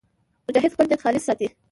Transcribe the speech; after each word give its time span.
مجاهد 0.49 0.73
خپل 0.73 0.85
نیت 0.89 1.01
خالص 1.01 1.23
ساتي. 1.25 1.47